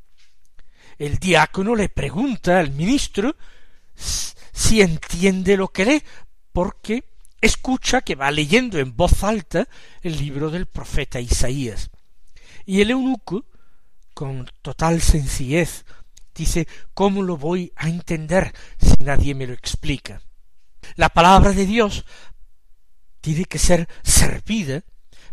El 0.98 1.18
diácono 1.18 1.76
le 1.76 1.90
pregunta 1.90 2.60
al 2.60 2.72
ministro 2.72 3.36
si 3.96 4.82
entiende 4.82 5.58
lo 5.58 5.68
que 5.68 5.86
lee, 5.86 6.04
porque 6.54 7.04
escucha 7.42 8.02
que 8.02 8.16
va 8.16 8.32
leyendo 8.32 8.80
en 8.80 8.96
voz 8.96 9.24
alta 9.24 9.68
el 10.02 10.18
libro 10.18 10.50
del 10.50 10.68
profeta 10.68 11.20
Isaías. 11.20 11.92
Y 12.66 12.82
el 12.82 12.92
eunuco, 12.92 13.46
con 14.14 14.50
total 14.62 15.02
sencillez, 15.02 15.86
dice 16.34 16.68
¿Cómo 16.94 17.22
lo 17.22 17.38
voy 17.38 17.72
a 17.76 17.90
entender 17.90 18.54
si 18.78 19.04
nadie 19.04 19.36
me 19.36 19.48
lo 19.48 19.54
explica? 19.54 20.22
La 20.96 21.10
palabra 21.10 21.52
de 21.52 21.66
Dios 21.66 22.06
tiene 23.22 23.46
que 23.46 23.60
ser 23.60 23.88
servida, 24.04 24.84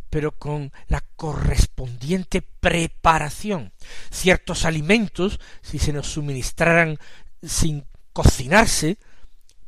pero 0.09 0.33
con 0.33 0.73
la 0.89 1.03
correspondiente 1.17 2.43
preparación. 2.43 3.73
Ciertos 4.11 4.65
alimentos, 4.65 5.41
si 5.63 5.79
se 5.79 5.93
nos 5.93 6.07
suministraran 6.07 6.99
sin 7.43 7.87
cocinarse, 8.13 8.99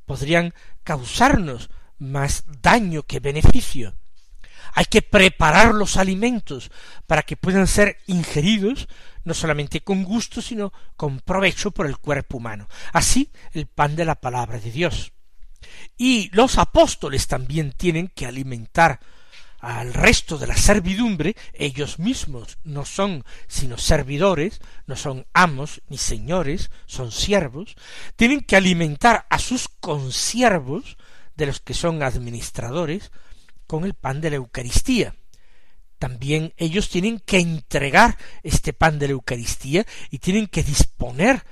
podrían 0.06 0.52
causarnos 0.82 1.70
más 1.98 2.44
daño 2.60 3.04
que 3.04 3.20
beneficio. 3.20 3.94
Hay 4.72 4.86
que 4.86 5.02
preparar 5.02 5.74
los 5.74 5.96
alimentos 5.96 6.70
para 7.06 7.22
que 7.22 7.36
puedan 7.36 7.66
ser 7.66 7.98
ingeridos 8.06 8.88
no 9.24 9.34
solamente 9.34 9.82
con 9.82 10.04
gusto, 10.04 10.42
sino 10.42 10.72
con 10.96 11.20
provecho 11.20 11.70
por 11.70 11.86
el 11.86 11.98
cuerpo 11.98 12.36
humano. 12.36 12.68
Así 12.92 13.30
el 13.52 13.66
pan 13.66 13.96
de 13.96 14.04
la 14.04 14.16
palabra 14.16 14.58
de 14.58 14.70
Dios. 14.70 15.12
Y 15.96 16.30
los 16.32 16.58
apóstoles 16.58 17.26
también 17.26 17.72
tienen 17.72 18.08
que 18.08 18.26
alimentar 18.26 19.00
al 19.60 19.94
resto 19.94 20.36
de 20.36 20.46
la 20.46 20.58
servidumbre, 20.58 21.36
ellos 21.54 21.98
mismos 21.98 22.58
no 22.64 22.84
son 22.84 23.24
sino 23.48 23.78
servidores, 23.78 24.60
no 24.86 24.94
son 24.94 25.26
amos 25.32 25.80
ni 25.88 25.96
señores, 25.96 26.70
son 26.84 27.10
siervos, 27.10 27.74
tienen 28.16 28.42
que 28.42 28.56
alimentar 28.56 29.26
a 29.30 29.38
sus 29.38 29.68
consiervos, 29.68 30.98
de 31.36 31.46
los 31.46 31.60
que 31.60 31.74
son 31.74 32.02
administradores, 32.02 33.10
con 33.66 33.84
el 33.84 33.94
pan 33.94 34.20
de 34.20 34.30
la 34.30 34.36
Eucaristía. 34.36 35.14
También 35.98 36.52
ellos 36.56 36.88
tienen 36.90 37.20
que 37.20 37.38
entregar 37.38 38.18
este 38.42 38.72
pan 38.72 38.98
de 38.98 39.08
la 39.08 39.12
Eucaristía 39.12 39.86
y 40.10 40.18
tienen 40.18 40.48
que 40.48 40.62
disponer 40.62 41.44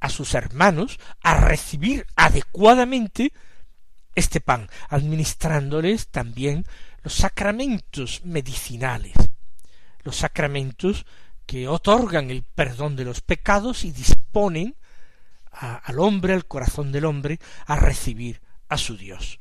a 0.00 0.10
sus 0.10 0.34
hermanos 0.34 0.98
a 1.22 1.34
recibir 1.34 2.06
adecuadamente 2.14 3.32
este 4.14 4.40
pan, 4.40 4.68
administrándoles 4.88 6.08
también 6.08 6.66
los 7.02 7.14
sacramentos 7.14 8.22
medicinales, 8.24 9.14
los 10.02 10.16
sacramentos 10.16 11.06
que 11.46 11.68
otorgan 11.68 12.30
el 12.30 12.42
perdón 12.42 12.96
de 12.96 13.04
los 13.04 13.20
pecados 13.20 13.84
y 13.84 13.92
disponen 13.92 14.76
al 15.50 15.98
hombre, 15.98 16.34
al 16.34 16.46
corazón 16.46 16.92
del 16.92 17.04
hombre, 17.04 17.38
a 17.66 17.76
recibir 17.76 18.42
a 18.68 18.76
su 18.76 18.96
Dios. 18.96 19.40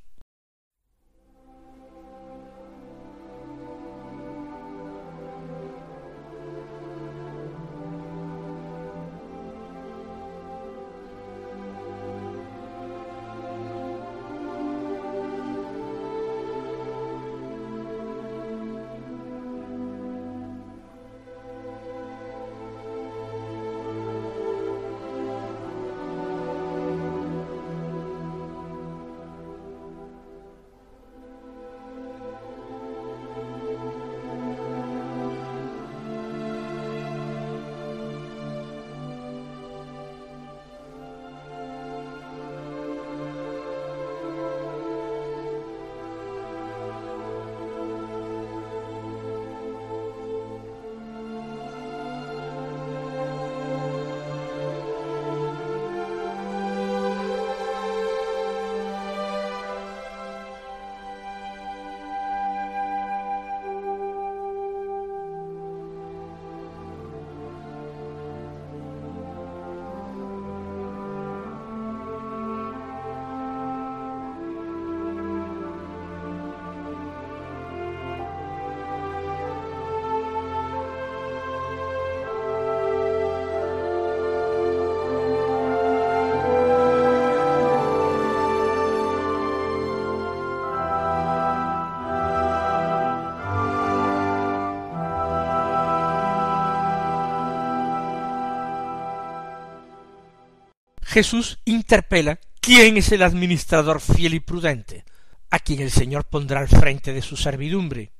Jesús 101.13 101.59
interpela 101.65 102.39
quién 102.59 102.97
es 102.97 103.11
el 103.11 103.21
administrador 103.21 104.01
fiel 104.01 104.33
y 104.33 104.39
prudente, 104.39 105.05
a 105.51 105.59
quien 105.59 105.81
el 105.81 105.91
Señor 105.91 106.25
pondrá 106.25 106.59
al 106.59 106.67
frente 106.67 107.13
de 107.13 107.21
su 107.21 107.37
servidumbre. 107.37 108.11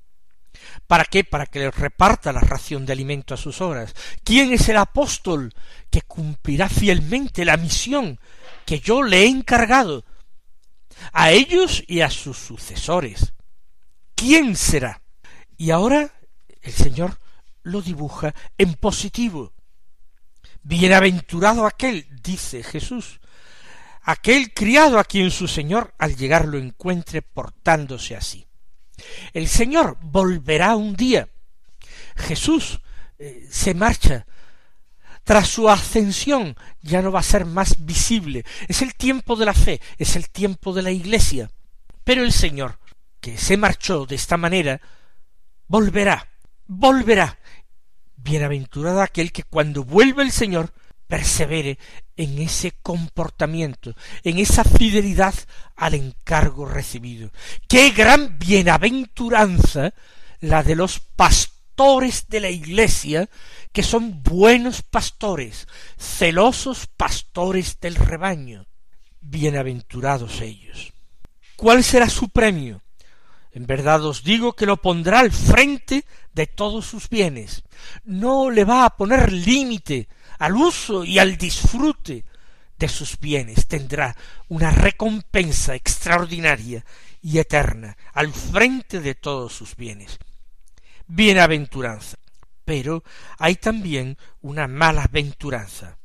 ¿Para 0.86 1.04
qué? 1.06 1.24
Para 1.24 1.48
que 1.48 1.58
le 1.58 1.72
reparta 1.72 2.32
la 2.32 2.42
ración 2.42 2.86
de 2.86 2.94
alimento 2.94 3.34
a 3.34 3.38
sus 3.38 3.62
horas. 3.62 3.96
¿Quién 4.24 4.54
es 4.54 4.70
el 4.70 4.78
apóstol 4.78 5.52
que 5.90 6.04
cumplirá 6.04 6.70
fielmente 6.70 7.46
la 7.46 7.58
misión 7.58 8.20
que 8.64 8.80
yo 8.80 9.02
le 9.02 9.24
he 9.24 9.28
encargado 9.28 10.06
a 11.14 11.32
ellos 11.32 11.84
y 11.88 12.02
a 12.02 12.12
sus 12.12 12.38
sucesores? 12.38 13.34
¿Quién 14.14 14.56
será? 14.56 15.02
Y 15.58 15.72
ahora 15.72 16.14
el 16.62 16.74
Señor 16.74 17.18
lo 17.64 17.82
dibuja 17.82 18.36
en 18.60 18.76
positivo. 18.76 19.52
Bienaventurado 20.64 21.66
aquel, 21.66 22.08
dice 22.24 22.64
Jesús, 22.64 23.20
aquel 24.02 24.54
criado 24.54 24.98
a 24.98 25.04
quien 25.04 25.30
su 25.30 25.48
Señor 25.48 25.94
al 25.98 26.16
llegar 26.16 26.48
lo 26.48 26.58
encuentre 26.58 27.22
portándose 27.22 28.16
así. 28.16 28.48
El 29.34 29.48
Señor 29.48 29.98
volverá 30.02 30.76
un 30.76 30.96
día. 30.96 31.28
Jesús 32.16 32.80
eh, 33.20 33.48
se 33.50 33.74
marcha. 33.74 34.26
Tras 35.24 35.48
su 35.48 35.70
ascensión 35.70 36.56
ya 36.82 37.02
no 37.02 37.12
va 37.12 37.20
a 37.20 37.24
ser 37.24 37.46
más 37.46 37.86
visible. 37.86 38.46
Es 38.68 38.82
el 38.82 38.96
tiempo 38.96 39.36
de 39.36 39.46
la 39.46 39.54
fe, 39.54 39.82
es 39.98 40.16
el 40.16 40.30
tiempo 40.30 40.74
de 40.74 40.82
la 40.82 40.92
iglesia. 40.92 41.50
Pero 42.04 42.24
el 42.24 42.34
Señor, 42.34 42.80
que 43.22 43.38
se 43.38 43.56
marchó 43.56 44.06
de 44.06 44.16
esta 44.16 44.36
manera, 44.36 44.82
volverá, 45.68 46.28
volverá 46.68 47.40
Bienaventurado 48.24 49.02
aquel 49.02 49.32
que 49.32 49.44
cuando 49.44 49.84
vuelva 49.84 50.24
el 50.24 50.32
Señor 50.32 50.74
persevere 51.08 51.78
en 52.16 52.40
ese 52.40 52.72
comportamiento, 52.82 53.94
en 54.24 54.40
esa 54.40 54.64
fidelidad 54.64 55.34
al 55.76 55.94
encargo 55.96 56.66
recibido. 56.66 57.32
Qué 57.68 57.92
gran 57.92 58.40
bienaventuranza 58.40 59.94
la 60.40 60.64
de 60.64 60.76
los 60.76 61.00
pastores 61.00 62.28
de 62.28 62.40
la 62.40 62.50
Iglesia, 62.50 63.30
que 63.72 63.84
son 63.84 64.24
buenos 64.24 64.82
pastores, 64.84 65.68
celosos 65.98 66.88
pastores 66.88 67.80
del 67.80 67.96
rebaño. 67.96 68.68
Bienaventurados 69.22 70.42
ellos. 70.42 70.94
¿Cuál 71.56 71.84
será 71.84 72.10
su 72.10 72.30
premio? 72.30 72.83
En 73.54 73.68
verdad 73.68 74.04
os 74.04 74.24
digo 74.24 74.54
que 74.54 74.66
lo 74.66 74.78
pondrá 74.78 75.20
al 75.20 75.32
frente 75.32 76.06
de 76.34 76.48
todos 76.48 76.86
sus 76.86 77.08
bienes. 77.08 77.64
No 78.04 78.50
le 78.50 78.66
va 78.66 78.86
a 78.86 78.98
poner 78.98 79.32
límite 79.32 80.08
al 80.40 80.56
uso 80.56 81.04
y 81.06 81.20
al 81.20 81.38
disfrute 81.38 82.26
de 82.80 82.88
sus 82.88 83.20
bienes. 83.20 83.68
Tendrá 83.68 84.16
una 84.48 84.72
recompensa 84.72 85.76
extraordinaria 85.76 86.84
y 87.22 87.38
eterna 87.38 87.96
al 88.14 88.34
frente 88.34 89.00
de 89.00 89.14
todos 89.14 89.54
sus 89.54 89.76
bienes. 89.76 90.18
Bienaventuranza. 91.06 92.18
Pero 92.66 93.04
hay 93.38 93.56
también 93.56 94.18
una 94.42 94.68
mala 94.68 95.04
aventuranza 95.04 95.98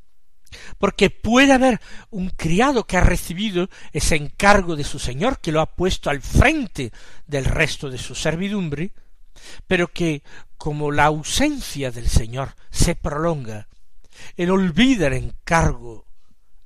porque 0.78 1.10
puede 1.10 1.52
haber 1.52 1.80
un 2.10 2.30
criado 2.30 2.86
que 2.86 2.96
ha 2.96 3.02
recibido 3.02 3.68
ese 3.92 4.16
encargo 4.16 4.76
de 4.76 4.84
su 4.84 4.98
señor, 4.98 5.40
que 5.40 5.52
lo 5.52 5.60
ha 5.60 5.74
puesto 5.74 6.10
al 6.10 6.20
frente 6.20 6.92
del 7.26 7.44
resto 7.44 7.90
de 7.90 7.98
su 7.98 8.14
servidumbre, 8.14 8.92
pero 9.66 9.88
que, 9.88 10.22
como 10.56 10.90
la 10.90 11.06
ausencia 11.06 11.90
del 11.90 12.08
señor 12.08 12.54
se 12.70 12.94
prolonga, 12.94 13.68
él 14.36 14.50
olvida 14.50 15.06
el 15.06 15.14
encargo 15.14 16.06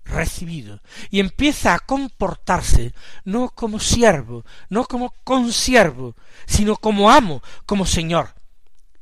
recibido 0.04 0.80
y 1.10 1.20
empieza 1.20 1.74
a 1.74 1.78
comportarse 1.78 2.92
no 3.24 3.50
como 3.50 3.78
siervo, 3.78 4.44
no 4.68 4.84
como 4.84 5.14
consiervo, 5.24 6.16
sino 6.46 6.76
como 6.76 7.10
amo, 7.10 7.42
como 7.66 7.86
señor, 7.86 8.34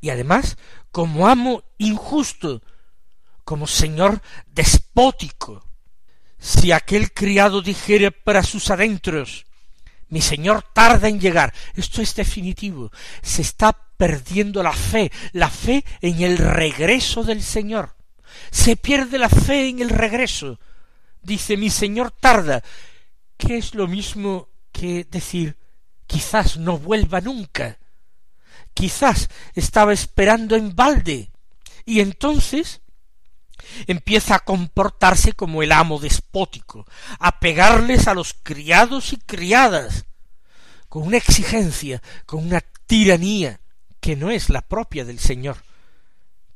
y 0.01 0.11
además 0.11 0.57
como 0.91 1.29
amo 1.29 1.63
injusto, 1.79 2.63
como 3.51 3.67
señor 3.67 4.23
despótico. 4.47 5.67
Si 6.39 6.71
aquel 6.71 7.13
criado 7.13 7.63
dijere 7.63 8.13
para 8.13 8.45
sus 8.45 8.71
adentros, 8.71 9.45
mi 10.09 10.21
señor 10.21 10.63
tarda 10.73 11.09
en 11.09 11.19
llegar, 11.19 11.53
esto 11.75 12.01
es 12.01 12.15
definitivo, 12.15 12.93
se 13.23 13.43
está 13.43 13.73
perdiendo 13.73 14.63
la 14.63 14.73
fe, 14.73 15.11
la 15.33 15.51
fe 15.51 15.85
en 16.01 16.23
el 16.23 16.39
regreso 16.39 17.25
del 17.25 17.43
Señor. 17.43 17.97
Se 18.53 18.77
pierde 18.77 19.19
la 19.19 19.29
fe 19.29 19.69
en 19.69 19.81
el 19.81 19.91
regreso. 19.91 20.61
Dice, 21.21 21.57
mi 21.57 21.71
señor 21.71 22.13
tarda, 22.13 22.63
que 23.37 23.59
es 23.59 23.75
lo 23.75 23.89
mismo 23.89 24.49
que 24.71 25.09
decir, 25.11 25.57
quizás 26.07 26.57
no 26.57 26.79
vuelva 26.79 27.21
nunca. 27.21 27.81
Quizás 28.75 29.29
estaba 29.57 29.93
esperando 29.93 30.55
en 30.55 30.77
balde. 30.77 31.33
Y 31.85 31.99
entonces 31.99 32.81
empieza 33.87 34.37
a 34.37 34.41
comportarse 34.41 35.33
como 35.33 35.63
el 35.63 35.73
amo 35.73 35.99
despótico, 35.99 36.87
a 37.19 37.41
pegarles 37.41 38.09
a 38.09 38.15
los 38.15 38.35
criados 38.35 39.13
y 39.13 39.17
criadas, 39.17 40.07
con 40.89 41.03
una 41.03 41.17
exigencia, 41.17 42.03
con 42.27 42.45
una 42.45 42.61
tiranía 42.87 43.61
que 44.01 44.17
no 44.17 44.31
es 44.31 44.49
la 44.49 44.63
propia 44.63 45.05
del 45.05 45.19
Señor, 45.19 45.59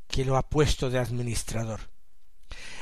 que 0.09 0.25
lo 0.25 0.37
ha 0.37 0.49
puesto 0.49 0.91
de 0.91 0.99
administrador. 0.99 1.81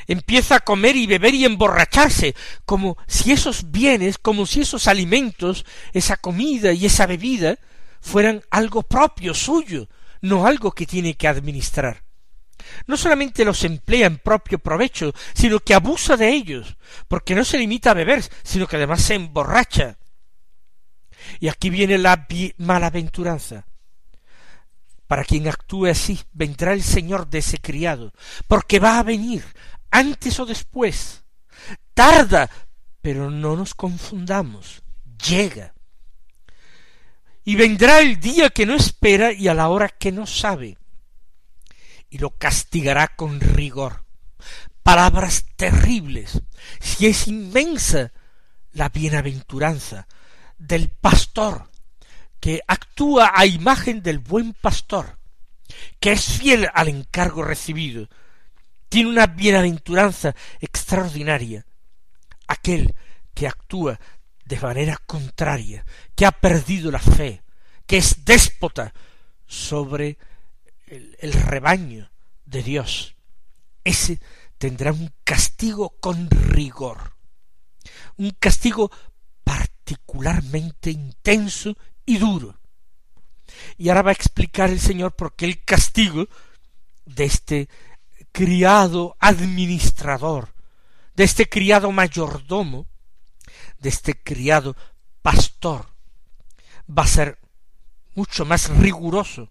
Empieza 0.07 0.57
a 0.57 0.61
comer 0.61 0.97
y 0.97 1.07
beber 1.07 1.35
y 1.35 1.45
emborracharse, 1.45 2.35
como 2.65 2.97
si 3.07 3.33
esos 3.33 3.71
bienes, 3.71 4.19
como 4.19 4.47
si 4.47 4.63
esos 4.63 4.89
alimentos, 4.89 5.65
esa 5.93 6.17
comida 6.17 6.73
y 6.73 6.87
esa 6.87 7.07
bebida, 7.07 7.59
fueran 8.01 8.43
algo 8.51 8.83
propio 8.83 9.33
suyo, 9.33 9.89
no 10.21 10.47
algo 10.47 10.73
que 10.73 10.87
tiene 10.87 11.15
que 11.15 11.29
administrar 11.29 12.02
no 12.87 12.97
solamente 12.97 13.45
los 13.45 13.65
emplea 13.65 14.07
en 14.07 14.19
propio 14.19 14.59
provecho, 14.59 15.13
sino 15.35 15.61
que 15.61 15.75
abusa 15.75 16.17
de 16.17 16.31
ellos, 16.31 16.77
porque 17.09 17.35
no 17.35 17.45
se 17.45 17.59
limita 17.59 17.91
a 17.91 17.95
beber, 17.95 18.23
sino 18.43 18.67
que 18.67 18.77
además 18.77 19.03
se 19.03 19.15
emborracha. 19.15 19.99
Y 21.41 21.49
aquí 21.49 21.71
viene 21.71 21.99
la 21.99 22.27
malaventuranza. 22.59 23.67
Para 25.07 25.25
quien 25.25 25.49
actúe 25.49 25.87
así, 25.87 26.19
vendrá 26.33 26.73
el 26.73 26.83
Señor 26.83 27.29
de 27.29 27.39
ese 27.39 27.59
criado, 27.59 28.13
porque 28.49 28.79
va 28.79 28.99
a 28.99 29.03
venir, 29.03 29.45
antes 29.91 30.41
o 30.41 30.47
después. 30.47 31.23
Tarda, 31.95 32.51
pero 33.03 33.31
no 33.31 33.57
nos 33.57 33.75
confundamos, 33.75 34.83
llega. 35.29 35.75
Y 37.45 37.57
vendrá 37.57 38.01
el 38.01 38.21
día 38.21 38.51
que 38.51 38.67
no 38.67 38.75
espera 38.75 39.33
y 39.33 39.49
a 39.49 39.55
la 39.55 39.69
hora 39.69 39.89
que 39.89 40.13
no 40.13 40.27
sabe 40.27 40.79
y 42.13 42.19
lo 42.19 42.29
castigará 42.37 43.09
con 43.17 43.41
rigor. 43.41 44.05
Palabras 44.83 45.47
terribles. 45.57 46.43
Si 46.79 47.07
es 47.07 47.27
inmensa 47.27 48.13
la 48.73 48.91
bienaventuranza 48.91 50.07
del 50.59 50.91
pastor 50.91 51.71
que 52.39 52.61
actúa 52.69 53.33
a 53.35 53.47
imagen 53.47 54.03
del 54.03 54.19
buen 54.19 54.53
pastor, 54.53 55.19
que 56.01 56.13
es 56.13 56.39
fiel 56.39 56.69
al 56.75 56.89
encargo 56.89 57.45
recibido, 57.45 58.11
tiene 58.91 59.09
una 59.09 59.27
bienaventuranza 59.27 60.35
extraordinaria. 60.61 61.65
Aquel 62.47 62.95
que 63.33 63.47
actúa 63.47 63.99
de 64.45 64.61
manera 64.61 64.99
contraria, 65.07 65.87
que 66.15 66.27
ha 66.27 66.33
perdido 66.33 66.91
la 66.91 66.99
fe, 66.99 67.43
que 67.87 67.97
es 67.97 68.27
déspota 68.27 68.93
sobre 69.47 70.19
el, 70.93 71.33
rebaño 71.33 72.11
de 72.45 72.63
Dios, 72.63 73.17
ese 73.85 74.21
tendrá 74.59 74.93
un 74.93 75.13
castigo 75.25 75.97
con 76.01 76.29
rigor, 76.31 77.17
un 78.17 78.31
castigo 78.39 78.91
particularmente 79.43 80.91
intenso 80.91 81.77
y 82.05 82.19
duro. 82.19 82.59
Y 83.77 83.89
ahora 83.89 84.03
va 84.03 84.11
a 84.11 84.15
explicar 84.15 84.71
el 84.71 84.81
Señor 84.81 85.17
por 85.17 85.35
qué 85.35 85.47
el 85.47 85.65
castigo 85.65 86.29
de 87.07 87.25
este 87.25 87.69
criado 88.31 89.17
administrador, 89.19 90.55
de 91.15 91.25
este 91.25 91.49
criado 91.49 91.91
mayordomo, 91.91 92.87
de 93.79 93.89
este 93.89 94.15
criado 94.15 94.77
pastor, 95.23 95.89
va 96.87 97.03
a 97.03 97.09
ser 97.09 97.39
mucho 98.15 98.45
más 98.45 98.69
riguroso 98.69 99.51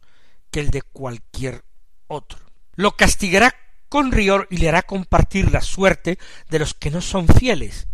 que 0.51 0.59
el 0.59 0.69
de 0.69 0.81
cualquier 0.81 1.63
otro. 2.07 2.39
Lo 2.75 2.95
castigará 2.95 3.55
con 3.89 4.11
rigor 4.11 4.47
y 4.51 4.57
le 4.57 4.69
hará 4.69 4.83
compartir 4.83 5.51
la 5.51 5.61
suerte 5.61 6.19
de 6.49 6.59
los 6.59 6.73
que 6.73 6.91
no 6.91 7.01
son 7.01 7.27
fieles. 7.27 7.87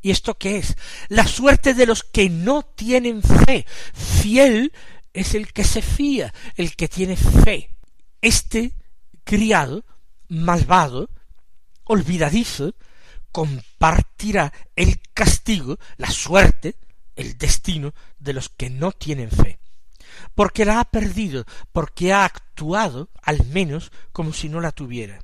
¿Y 0.00 0.10
esto 0.10 0.36
qué 0.36 0.58
es? 0.58 0.76
La 1.08 1.26
suerte 1.26 1.74
de 1.74 1.86
los 1.86 2.02
que 2.02 2.28
no 2.30 2.62
tienen 2.62 3.22
fe. 3.22 3.66
Fiel 3.94 4.72
es 5.12 5.34
el 5.34 5.52
que 5.52 5.64
se 5.64 5.82
fía, 5.82 6.32
el 6.56 6.76
que 6.76 6.88
tiene 6.88 7.16
fe. 7.16 7.70
Este 8.20 8.72
criado, 9.24 9.84
malvado, 10.28 11.10
olvidadizo, 11.84 12.74
compartirá 13.32 14.52
el 14.76 15.00
castigo, 15.14 15.78
la 15.96 16.10
suerte, 16.10 16.76
el 17.16 17.38
destino 17.38 17.94
de 18.18 18.32
los 18.32 18.48
que 18.48 18.70
no 18.70 18.92
tienen 18.92 19.30
fe 19.30 19.58
porque 20.34 20.64
la 20.64 20.80
ha 20.80 20.84
perdido, 20.84 21.44
porque 21.72 22.12
ha 22.12 22.24
actuado 22.24 23.08
al 23.22 23.44
menos 23.46 23.92
como 24.12 24.32
si 24.32 24.48
no 24.48 24.60
la 24.60 24.72
tuviera. 24.72 25.20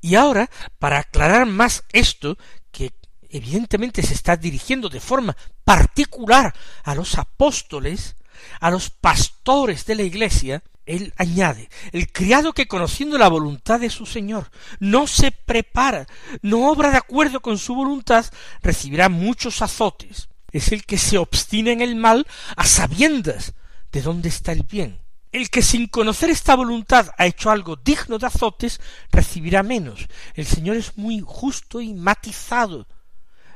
Y 0.00 0.14
ahora, 0.14 0.50
para 0.78 0.98
aclarar 0.98 1.46
más 1.46 1.84
esto, 1.92 2.36
que 2.70 2.92
evidentemente 3.30 4.02
se 4.02 4.14
está 4.14 4.36
dirigiendo 4.36 4.88
de 4.88 5.00
forma 5.00 5.36
particular 5.64 6.54
a 6.84 6.94
los 6.94 7.18
apóstoles, 7.18 8.16
a 8.60 8.70
los 8.70 8.90
pastores 8.90 9.86
de 9.86 9.94
la 9.94 10.02
iglesia, 10.02 10.62
él 10.86 11.12
añade, 11.16 11.68
el 11.92 12.10
criado 12.10 12.54
que 12.54 12.66
conociendo 12.66 13.18
la 13.18 13.28
voluntad 13.28 13.78
de 13.78 13.90
su 13.90 14.06
Señor 14.06 14.50
no 14.80 15.06
se 15.06 15.32
prepara, 15.32 16.06
no 16.40 16.70
obra 16.70 16.90
de 16.90 16.96
acuerdo 16.96 17.40
con 17.40 17.58
su 17.58 17.74
voluntad, 17.74 18.24
recibirá 18.62 19.08
muchos 19.10 19.60
azotes. 19.60 20.28
Es 20.50 20.72
el 20.72 20.86
que 20.86 20.96
se 20.96 21.18
obstina 21.18 21.72
en 21.72 21.82
el 21.82 21.94
mal 21.94 22.26
a 22.56 22.64
sabiendas 22.64 23.52
de 23.92 24.02
dónde 24.02 24.28
está 24.28 24.52
el 24.52 24.62
bien. 24.62 25.00
El 25.30 25.50
que 25.50 25.62
sin 25.62 25.88
conocer 25.88 26.30
esta 26.30 26.56
voluntad 26.56 27.10
ha 27.18 27.26
hecho 27.26 27.50
algo 27.50 27.76
digno 27.76 28.18
de 28.18 28.26
azotes, 28.26 28.80
recibirá 29.10 29.62
menos. 29.62 30.06
El 30.34 30.46
Señor 30.46 30.76
es 30.76 30.96
muy 30.96 31.22
justo 31.24 31.80
y 31.80 31.92
matizado 31.92 32.86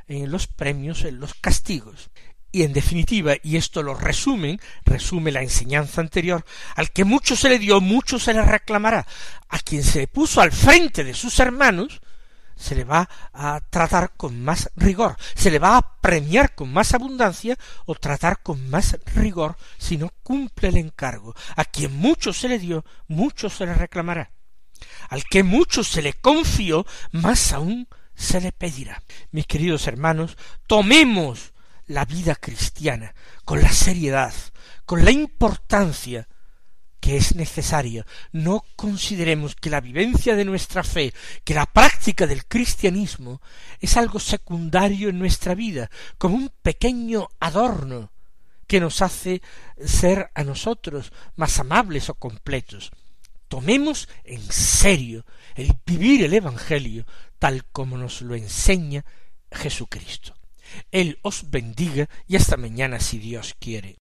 en 0.07 0.31
los 0.31 0.45
premios, 0.47 1.03
en 1.03 1.19
los 1.19 1.33
castigos. 1.33 2.11
Y 2.51 2.61
en 2.61 2.73
definitiva, 2.73 3.33
y 3.41 3.57
esto 3.57 3.81
lo 3.81 3.95
resumen, 3.95 4.61
resume 4.85 5.31
la 5.31 5.41
enseñanza 5.41 6.01
anterior, 6.01 6.45
al 6.75 6.91
que 6.91 7.03
mucho 7.03 7.35
se 7.35 7.49
le 7.49 7.57
dio, 7.57 7.81
mucho 7.81 8.19
se 8.19 8.35
le 8.35 8.43
reclamará. 8.43 9.07
A 9.49 9.57
quien 9.57 9.83
se 9.83 10.05
puso 10.05 10.39
al 10.39 10.51
frente 10.51 11.03
de 11.03 11.15
sus 11.15 11.39
hermanos, 11.39 12.02
se 12.63 12.75
le 12.75 12.85
va 12.85 13.09
a 13.33 13.59
tratar 13.69 14.13
con 14.15 14.41
más 14.41 14.71
rigor, 14.77 15.17
se 15.35 15.51
le 15.51 15.59
va 15.59 15.75
a 15.75 15.99
premiar 15.99 16.55
con 16.55 16.71
más 16.71 16.93
abundancia 16.93 17.57
o 17.85 17.93
tratar 17.93 18.41
con 18.41 18.69
más 18.69 18.97
rigor 19.15 19.57
si 19.77 19.97
no 19.97 20.09
cumple 20.23 20.69
el 20.69 20.77
encargo. 20.77 21.35
A 21.57 21.65
quien 21.65 21.93
mucho 21.93 22.31
se 22.31 22.47
le 22.47 22.59
dio, 22.59 22.85
mucho 23.09 23.49
se 23.49 23.65
le 23.65 23.73
reclamará. 23.73 24.31
Al 25.09 25.25
que 25.25 25.43
mucho 25.43 25.83
se 25.83 26.01
le 26.01 26.13
confió, 26.13 26.85
más 27.11 27.51
aún 27.51 27.89
se 28.15 28.39
le 28.39 28.53
pedirá. 28.53 29.03
Mis 29.31 29.45
queridos 29.45 29.85
hermanos, 29.87 30.37
tomemos 30.65 31.53
la 31.85 32.05
vida 32.05 32.35
cristiana 32.35 33.13
con 33.43 33.61
la 33.61 33.73
seriedad, 33.73 34.33
con 34.85 35.03
la 35.03 35.11
importancia 35.11 36.29
que 37.03 37.17
es 37.17 37.35
necesaria. 37.35 38.05
No 38.31 38.63
consideremos 38.77 39.55
que 39.55 39.69
la 39.69 39.81
vivencia 39.81 40.37
de 40.37 40.45
nuestra 40.45 40.85
fe, 40.85 41.13
que 41.43 41.53
la 41.53 41.65
práctica 41.65 42.25
del 42.27 42.45
cristianismo 42.45 43.41
es 43.81 43.97
algo 43.97 44.21
secundario 44.21 45.09
en 45.09 45.19
nuestra 45.19 45.53
vida, 45.53 45.91
como 46.17 46.37
un 46.37 46.49
pequeño 46.61 47.27
adorno 47.41 48.13
que 48.67 48.79
nos 48.79 49.01
hace 49.01 49.41
ser 49.83 50.31
a 50.33 50.45
nosotros 50.45 51.11
más 51.35 51.59
amables 51.59 52.07
o 52.07 52.13
completos. 52.13 52.89
Tomemos 53.49 54.07
en 54.23 54.41
serio 54.49 55.25
el 55.55 55.75
vivir 55.85 56.23
el 56.23 56.33
Evangelio 56.33 57.05
tal 57.37 57.65
como 57.65 57.97
nos 57.97 58.21
lo 58.21 58.33
enseña 58.33 59.03
Jesucristo. 59.51 60.35
Él 60.89 61.19
os 61.21 61.51
bendiga 61.51 62.07
y 62.29 62.37
hasta 62.37 62.55
mañana 62.55 63.01
si 63.01 63.19
Dios 63.19 63.55
quiere. 63.59 64.02